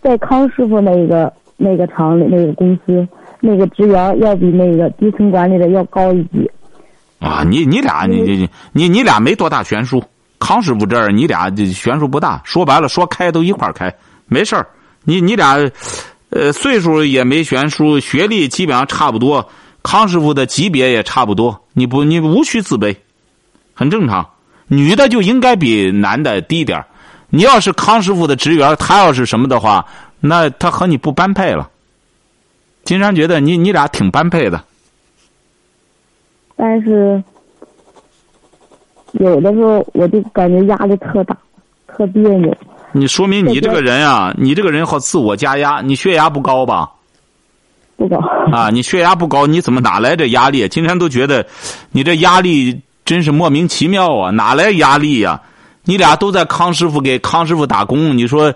[0.00, 3.04] 在康师傅那个那个厂里那个公司。
[3.40, 6.48] 那个职员要比那个低层管理的要高一级。
[7.18, 10.00] 啊，你你俩你你你你俩没多大悬殊。
[10.38, 13.92] 康师傅这儿你俩悬殊不大，说白了说开都一块开，
[14.26, 14.64] 没事儿。
[15.04, 15.58] 你你俩，
[16.34, 19.50] 呃，岁数也没悬殊，学历基本上差不多，
[19.82, 22.96] 康师傅的级别也差不多，你不你无需自卑，
[23.74, 24.30] 很正常。
[24.66, 26.82] 女的就应该比男的低点
[27.28, 29.86] 你要是康师傅的职员，他要是什么的话，
[30.20, 31.68] 那他和你不般配了。
[32.82, 34.64] 金山觉得你你俩挺般配的，
[36.56, 37.22] 但是
[39.12, 41.36] 有的时候我就感觉压力特大，
[41.86, 42.56] 特别扭。
[42.92, 45.80] 你说明你这个人啊，你这个人好自我加压。
[45.80, 46.90] 你血压不高吧？
[47.96, 48.18] 不高。
[48.52, 50.68] 啊，你血压不高，你怎么哪来这压力？
[50.68, 51.46] 金山都觉得
[51.90, 54.30] 你这压力真是莫名其妙啊！
[54.30, 55.40] 哪来压力呀？
[55.84, 58.54] 你俩都在康师傅给康师傅打工，你说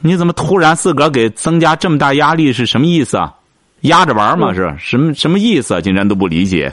[0.00, 2.52] 你怎么突然自个儿给增加这么大压力？
[2.52, 3.34] 是什么意思啊？
[3.80, 5.80] 压着玩嘛是什么什么意思啊？
[5.80, 6.72] 金山都不理解。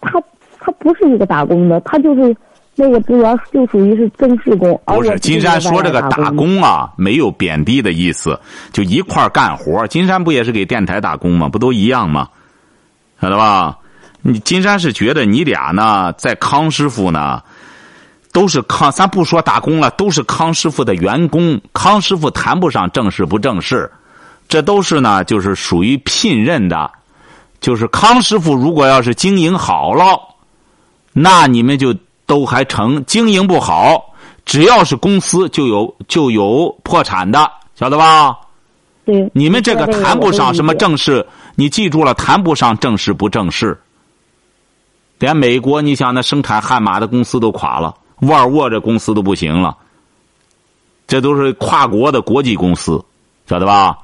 [0.00, 0.22] 他
[0.60, 2.36] 他不是一个打工的，他就是
[2.80, 4.80] 那个职员，就属于是正式工。
[4.86, 8.38] 不是金山说这个打工啊，没有贬低的意思，
[8.72, 9.84] 就一块干活。
[9.88, 11.48] 金山不也是给电台打工吗？
[11.48, 12.28] 不都一样吗？
[13.20, 13.76] 晓得吧？
[14.22, 17.42] 你金山是觉得你俩呢，在康师傅呢，
[18.32, 21.60] 都是康，咱不说打工了，都是康师傅的员工。
[21.72, 23.90] 康师傅谈不上正式不正式。
[24.48, 26.90] 这都是呢，就是属于聘任的，
[27.60, 30.18] 就是康师傅如果要是经营好了，
[31.12, 31.94] 那你们就
[32.28, 34.14] 都还成；经营不好，
[34.44, 38.38] 只要是公司就有就有破产的，晓得吧？
[39.04, 39.28] 对。
[39.34, 40.90] 你们这个谈不上什么正。
[40.90, 43.80] 正式，你记住了，谈不上正式不正式。
[45.18, 49.76] 连美国，你想那生产悍马的公司都垮了，沃尔沃这公司都不行了。
[51.06, 53.02] 这都是跨国的国际公司，
[53.48, 53.98] 晓得吧？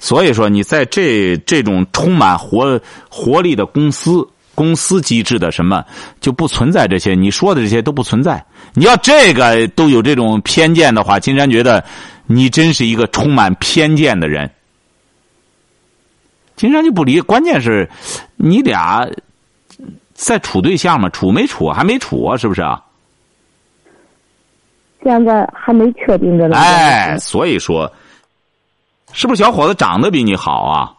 [0.00, 5.84] 所以说，你在这这种充满活活力的公司、公司机制的什么，
[6.20, 8.44] 就不存在这些你说的这些都不存在。
[8.74, 11.84] 你要这个都有这种偏见的话，金山觉得
[12.26, 14.50] 你真是一个充满偏见的人。
[16.56, 17.88] 金山就不理，关键是
[18.36, 19.08] 你俩
[20.14, 21.08] 在处对象吗？
[21.08, 21.68] 处没处？
[21.68, 22.36] 还没处啊？
[22.36, 22.80] 是不是啊？
[25.02, 26.56] 现在还没确定的呢。
[26.56, 27.92] 哎，所以说，
[29.12, 30.94] 是不是小伙子长得比你好啊？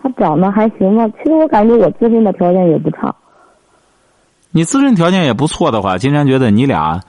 [0.00, 3.14] 他长得还行吧，其实我感觉我自身的条件也不差。
[4.50, 7.02] 你自身条件也不错的话，金山觉得你俩，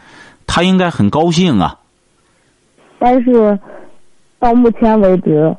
[0.47, 1.79] 他应该很高兴啊。
[2.97, 3.57] 但是
[4.39, 5.55] 到目前为止，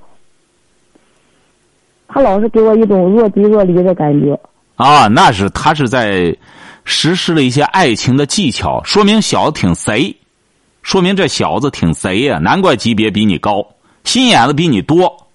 [2.08, 4.38] 他老是给我一种若即若离的感觉。
[4.76, 6.36] 啊，那是他是在
[6.84, 10.16] 实施了一些爱情的技巧，说明小子挺贼，
[10.82, 13.66] 说明这小子挺贼呀、难怪级别比你高，
[14.04, 15.28] 心眼子比你多，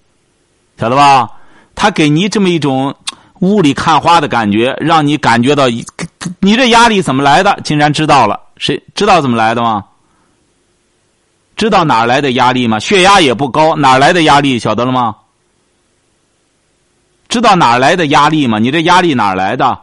[0.76, 1.30] 晓得吧？
[1.76, 2.92] 他给你这么一种
[3.40, 5.84] 雾里看花的感觉，让你感觉到一
[6.40, 7.56] 你这压力怎么来的？
[7.62, 9.84] 竟然知道了，谁知道怎么来的吗？
[11.54, 12.80] 知道哪儿来的压力吗？
[12.80, 14.58] 血压也不高，哪儿来的压力？
[14.58, 15.14] 晓得了吗？
[17.28, 18.58] 知道哪儿来的压力吗？
[18.58, 19.78] 你这压力哪儿来的？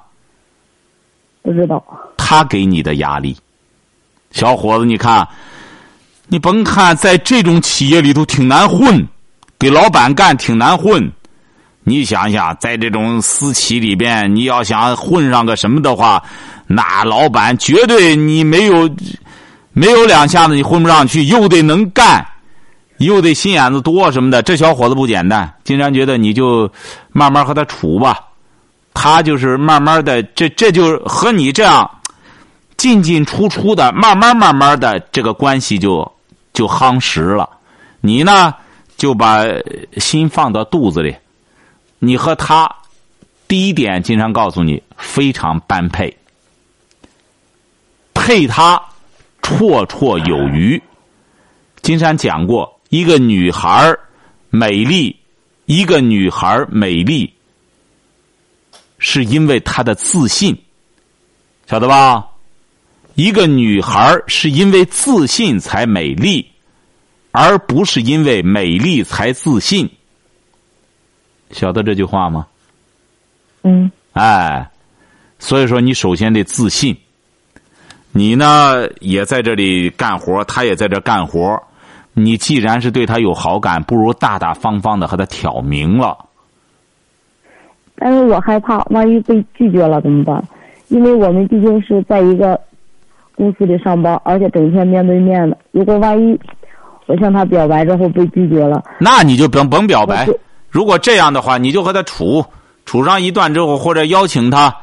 [1.42, 1.84] 不知道。
[2.18, 3.38] 他给你的压力，
[4.32, 5.28] 小伙子，你看，
[6.28, 9.08] 你甭看在这种企业里头挺难混，
[9.60, 11.12] 给老板干挺难混。
[11.86, 16.24] 你想想，在这种私企里边，你要想混上个什么的话，
[16.66, 18.90] 那老板绝对你没有
[19.74, 22.26] 没有两下子你混不上去，又得能干，
[23.00, 24.42] 又得心眼子多什么的。
[24.42, 26.72] 这小伙子不简单，金山觉得你就
[27.12, 28.18] 慢慢和他处吧。
[28.94, 31.90] 他就是慢慢的，这这就和你这样
[32.78, 36.10] 进进出出的，慢慢慢慢的，这个关系就
[36.54, 37.50] 就夯实了。
[38.00, 38.54] 你呢，
[38.96, 39.44] 就把
[39.98, 41.14] 心放到肚子里。
[42.06, 42.70] 你和他，
[43.48, 46.14] 第一点，经常告诉你非常般配，
[48.14, 48.78] 配他
[49.42, 50.84] 绰绰有余。
[51.82, 53.96] 金山讲过，一个女孩
[54.50, 55.18] 美丽，
[55.66, 57.34] 一个女孩美丽。
[59.00, 60.62] 是因为她的自信，
[61.70, 62.28] 晓得吧？
[63.16, 66.52] 一个女孩是因为自信才美丽，
[67.32, 69.90] 而不是因为美丽才自信。
[71.54, 72.46] 晓得这句话吗？
[73.64, 73.90] 嗯。
[74.12, 74.70] 哎，
[75.40, 76.96] 所以说你首先得自信。
[78.12, 81.58] 你呢也在这里干活，他也在这干活。
[82.14, 86.18] 你既然是对他有好感，不如大大方方的和他挑明了。
[87.96, 90.44] 但是我害怕，万一被拒绝了怎么办？
[90.90, 92.60] 因为我们毕竟是在一个
[93.36, 95.58] 公司里上班，而且整天面对面的。
[95.72, 96.40] 如果万一
[97.08, 100.28] 我向他表白之后被拒绝了，那你就甭甭表白。
[100.74, 102.44] 如果这样的话，你就和他处
[102.84, 104.76] 处上一段之后，或者邀请他，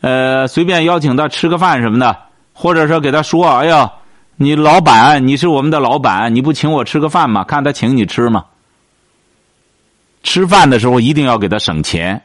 [0.00, 2.16] 呃，随便邀请他吃个饭什么的，
[2.54, 3.92] 或者说给他说：“哎呀，
[4.36, 7.44] 你老板，你是我们的老板，你不请我吃个饭吗？
[7.44, 8.46] 看他请你吃吗？
[10.22, 12.18] 吃饭的时候一定要给他省钱。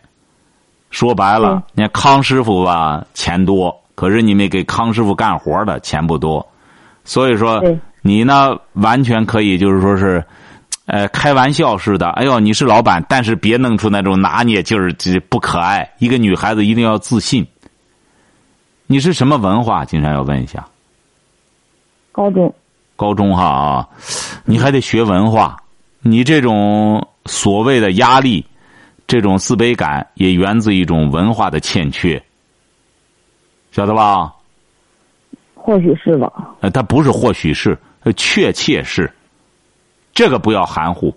[0.90, 6.50] 说白了嗯，你看康师傅吧，钱多，可是你没给康师傅干活的钱不多，
[7.04, 7.62] 所以说
[8.02, 10.24] 你呢，完全可以就是说是。
[10.92, 12.10] 呃，开玩笑似的。
[12.10, 15.90] 哎呦，你是老板，但是别弄出那种拿捏劲儿，这不可爱。
[16.00, 17.48] 一个女孩子一定要自信。
[18.88, 19.86] 你是什么文化？
[19.86, 20.68] 经常要问一下。
[22.12, 22.54] 高中
[22.98, 23.88] 高中哈啊，
[24.44, 25.56] 你还得学文化。
[26.02, 28.46] 你这种所谓的压力，
[29.08, 32.22] 这种自卑感，也源自一种文化的欠缺，
[33.72, 34.34] 晓得吧？
[35.56, 36.30] 或许是吧。
[36.60, 39.10] 呃，它不是，或许是，呃确切是。
[40.14, 41.14] 这个不要含糊，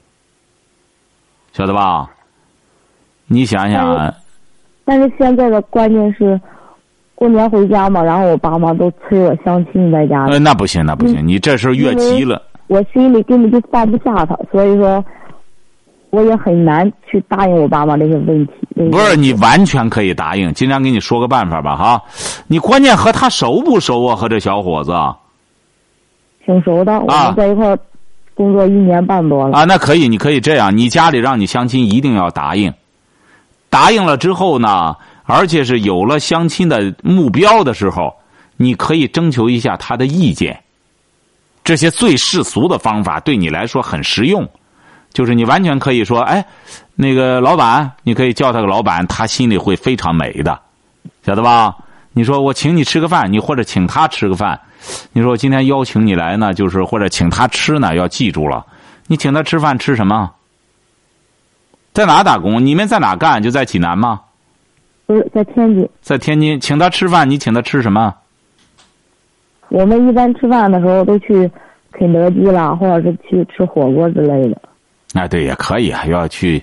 [1.53, 2.11] 晓得吧？
[3.27, 4.15] 你想想啊，
[4.85, 6.41] 但是现在的关键是，
[7.15, 12.43] 过年回家嘛，然后我爸妈都催我相亲在家里，呃，那不行，那不行，你这事儿越急了。
[12.67, 15.05] 我心里根本就放不下他，所以说，
[16.11, 18.53] 我也很难去答应我爸妈这些问题。
[18.91, 22.03] 不是你完全可以答应，今天给你说个办法吧哈。
[22.47, 24.17] 你关键和他熟不熟啊？
[24.17, 24.93] 和这小伙子，
[26.45, 27.79] 挺熟的，我啊们在一块儿
[28.35, 29.57] 工作一年半多了。
[29.57, 32.73] 啊，那可以，你可以这样，你家里让你相亲一定要答应，
[33.71, 38.15] 答应了之后呢，而且是有了相亲的目标的时候，
[38.57, 40.61] 你可以征求一下他的意见。
[41.63, 44.47] 这些最世俗的方法对你来说很实用，
[45.13, 46.45] 就是你完全可以说，哎，
[46.95, 50.61] 那个老板，你可以叫他个老板，他心里会非常美的，
[51.25, 51.75] 晓得吧？
[52.13, 54.61] 你说我请你吃个饭，你或者请他吃个饭，
[55.13, 58.67] 你说我今天邀请你来呢，就是或者请他吃呢，要记住了，
[59.07, 60.33] 你请他吃饭吃什么？
[61.93, 62.65] 在哪打工？
[62.67, 63.43] 你们在哪干？
[63.43, 64.21] 就在济南吗？
[65.07, 68.15] 不是在天津，在天津，请他吃饭，你请他吃什么？
[69.69, 71.51] 我们一般吃饭的时候都去
[71.93, 74.61] 肯德基啦，或者是去吃火锅之类的。
[75.15, 76.63] 啊，对，也可以啊，要去，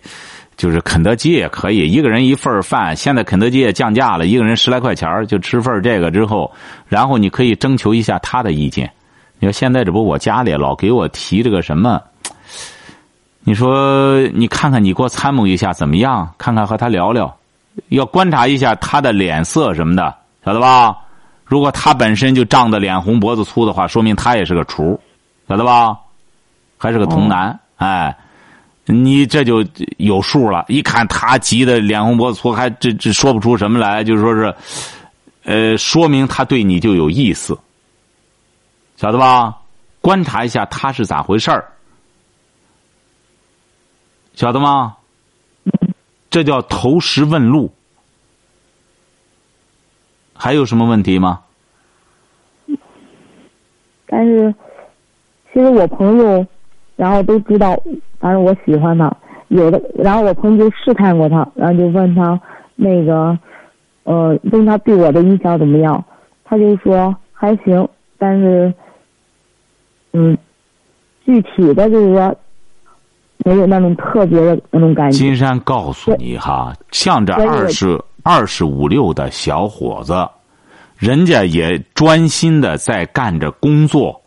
[0.61, 2.95] 就是肯德基也可以，一个人一份饭。
[2.95, 6.51] 现在肯德基也降价了，一个人十来块钱儿就吃份这个之后，
[6.87, 8.87] 然后你可以征求一下他的意见。
[9.39, 11.99] 你说现在这不我家里老给我提这个什么？
[13.43, 16.31] 你说你看看，你给我参谋一下怎么样？
[16.37, 17.35] 看看和他聊聊，
[17.87, 20.13] 要观察一下他的脸色什么的，
[20.45, 20.95] 晓得吧？
[21.43, 25.01] 如果他本身就胀得脸红脖子粗的话，说明他也是个厨，
[25.49, 25.97] 晓得吧？
[26.77, 28.15] 还是个童男，哎，
[28.85, 29.65] 你这就
[29.97, 30.65] 有数了。
[30.67, 34.55] 一看他急的脸红脖子粗，还这这说不出什么来，就说是，
[35.43, 37.57] 呃，说明他对你就有意思，
[38.97, 39.57] 晓得吧？
[40.01, 41.71] 观察一下他是咋回事儿，
[44.33, 44.97] 晓得吗？
[46.29, 47.71] 这叫投石问路。
[50.33, 51.41] 还有什么问题吗？
[54.07, 54.55] 但是，
[55.53, 56.47] 其实我朋友，
[56.95, 57.79] 然后都知道，
[58.21, 59.11] 反正我喜欢他。
[59.49, 62.39] 有的，然后我朋友就试探过他，然后就问他
[62.75, 63.37] 那个，
[64.03, 66.01] 呃，问他对我的印象怎么样？
[66.45, 67.85] 他就说还行，
[68.17, 68.73] 但是，
[70.13, 70.37] 嗯，
[71.25, 72.33] 具体的就是说，
[73.39, 75.17] 没有那种特别的那种感觉。
[75.17, 77.99] 金山告诉你哈，像这二十。
[78.23, 80.13] 二十五六的小伙子，
[80.95, 84.21] 人家也专心的在干着工作。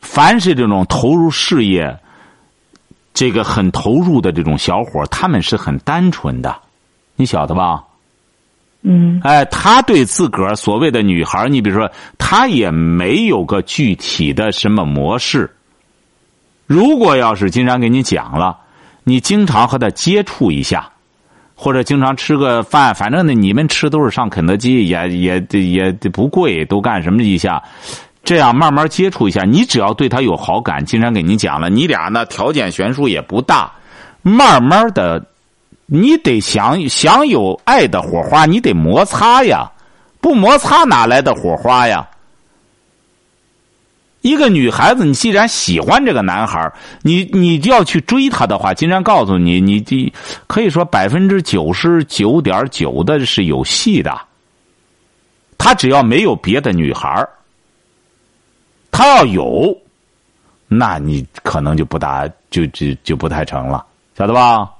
[0.00, 1.94] 凡是这种投入事业、
[3.14, 6.54] 这个很投入的这种小伙，他们是很单纯的，
[7.16, 7.82] 你晓得吧？
[8.82, 9.18] 嗯。
[9.22, 15.50] 哎，他对自个儿所谓的女孩，你比如说，他也没有个具体的什么模式。
[16.66, 18.58] 如果要是经常给你讲了，
[19.04, 20.90] 你经常和他接触一下。
[21.56, 27.62] 或者经常吃个饭，反正呢，你们吃都是上肯德基，也也也不贵，都干什么一下？
[28.24, 33.70] 这样慢慢接触一下，你只要对他有好感，经常给你讲了，你俩呢条件悬殊也不大，
[34.22, 35.24] 慢慢的，
[35.86, 39.70] 你得想想有爱的火花，你得摩擦呀，
[40.20, 42.08] 不摩擦哪来的火花呀？
[44.22, 50.10] 一个女孩子，你既然喜欢这个男孩你你就要去追他的话，金山告诉你，你这
[50.46, 54.18] 可以说百分之九十九点九的是有戏的。
[55.58, 57.28] 他只要没有别的女孩
[58.94, 59.76] 他要有，
[60.68, 63.84] 那你可能就不大就就就不太成了，
[64.16, 64.70] 晓得吧？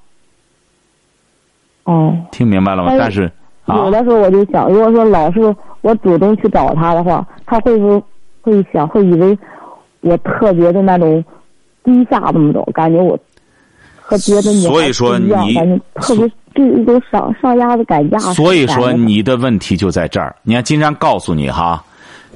[1.83, 2.93] 哦，听明白了吗？
[2.97, 3.29] 但是
[3.67, 8.03] 有的时候我就想，如果说老是我主动去找他的话，他会不会？
[8.45, 9.35] 会想会以为
[10.01, 11.25] 我特别的那种
[11.83, 12.63] 低下怎么着？
[12.73, 13.17] 感觉我
[13.99, 18.19] 和别的女孩不一样，感觉特别对一种上上压的感觉。
[18.19, 20.35] 所以说你的问题就在这儿。
[20.43, 21.83] 你看，金山告诉你哈，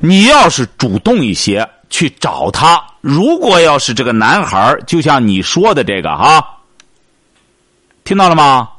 [0.01, 6.45] 你要是主动一些去找他，如果要是这个男孩就像你说的这个哈，
[8.03, 8.69] 听到了吗？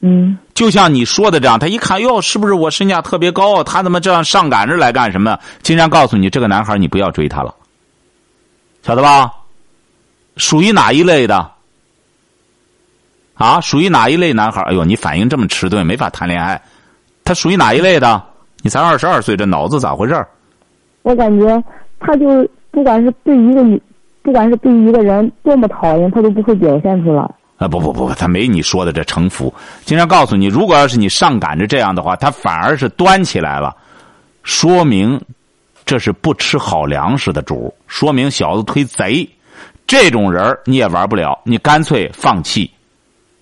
[0.00, 0.38] 嗯。
[0.54, 3.64] 就像你说的这样，他一看哟，是不是我身价特别高？
[3.64, 5.38] 他怎么这样上赶着来干什么？
[5.62, 7.52] 金山告诉你，这个男孩你不要追他了，
[8.82, 9.32] 晓得吧？
[10.36, 11.50] 属于哪一类的？
[13.34, 14.60] 啊，属于哪一类男孩？
[14.62, 16.62] 哎呦，你反应这么迟钝，没法谈恋爱。
[17.24, 18.22] 他属于哪一类的？
[18.58, 20.24] 你才二十二岁，这脑子咋回事？
[21.02, 21.64] 我感觉
[22.00, 23.80] 他就不管是对一个女，
[24.22, 27.22] 不管是对一个人多么讨厌，他都不会表现出来。
[27.58, 29.52] 啊不不不，他没你说的这城府。
[29.84, 33.76] 经常告诉你，如果要是你上赶着这样的话，他反而是端起来了，
[34.42, 35.20] 说明
[35.84, 39.28] 这是不吃好粮食的主，说明小子忒贼。
[39.86, 42.70] 这种人你也玩不了，你干脆放弃，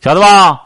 [0.01, 0.61] 晓得吧？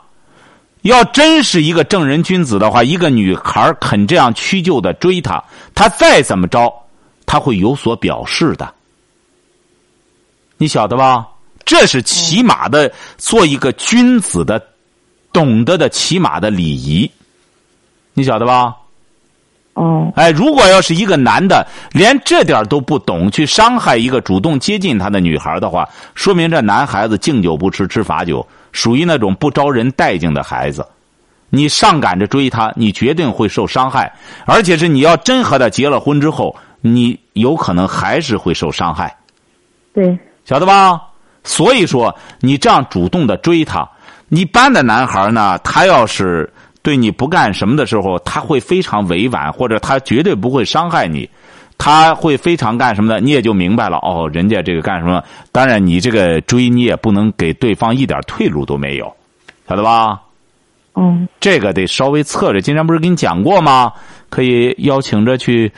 [0.83, 5.43] 要真是一个正人君子的话，一个女孩肯这样屈就的追他，
[5.75, 6.73] 他再怎么着，
[7.35, 8.72] 他会有所表示的，
[10.57, 11.26] 你晓得吧？
[11.64, 14.64] 这是起码的，做一个君子的，
[15.32, 17.11] 懂得的起码的礼仪，
[18.12, 18.76] 你晓得吧？
[19.72, 30.87] 哦哎，如果要是一个男的连这点都不懂，去伤害一个主动接近他的女孩的话，说明这男孩子敬酒不吃吃罚酒，属于那种不招人待见的孩子。
[31.51, 34.12] 你上赶着追他，你绝对会受伤害，
[34.47, 36.55] 而且是你要真和他结了婚之后，
[36.87, 39.16] 你有可能还是会受伤害，
[39.95, 41.01] 对，晓得吧？
[41.43, 43.89] 所以说，你这样主动的追他，
[44.28, 51.26] 一般的男孩呢，他要是对你不干什么的时候，他会非常委婉，或者他绝对不会伤害你，
[51.78, 53.97] 他会非常干什么的，你也就明白了。
[54.03, 55.24] 哦，人家这个干什么？
[55.53, 59.11] 当然，你这个追你也不能给对方一点退路都没有，
[59.66, 60.20] 晓得吧？
[60.97, 62.61] 嗯这个得稍微侧着。
[62.61, 63.91] 今天不是跟你讲过吗？
[64.28, 65.72] 可以邀请着去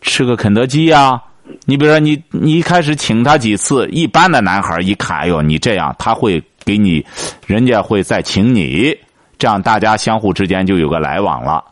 [0.00, 1.20] 吃个肯德基呀、
[1.64, 7.04] 你比如说你，你一开始请他几次，一般的男孩一看，哎呦，你这样，他会给你，
[7.46, 8.96] 人家会再请你，
[9.38, 11.64] 这样大家相互之间就有个来往了，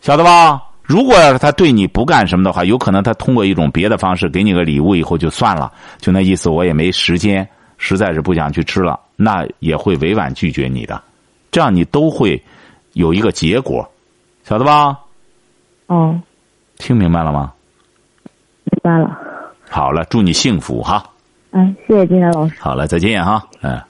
[0.00, 0.62] 晓得吧？
[0.82, 11.02] 如果要是他对你不干什么的话，有可能他通过一种别的方式给你个礼物，以后就算了，就那意思，我也没时间，实在是不想去吃了，那也会委婉拒绝你的，
[11.50, 12.40] 这样你都会
[12.92, 13.90] 有一个结果，
[14.44, 14.98] 晓得吧？
[15.86, 16.20] 哦，
[16.78, 17.52] 听明白了吗？
[18.64, 19.18] 明白了。
[19.68, 21.04] 好了，祝你幸福哈。
[21.50, 22.54] 哎，谢谢金山老师。
[22.60, 23.46] 好了，再见哈。
[23.62, 23.80] 嗯，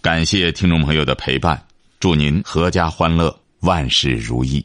[0.00, 1.60] 感谢听众朋友的陪伴，
[2.00, 4.64] 祝您阖家欢乐，万事如意。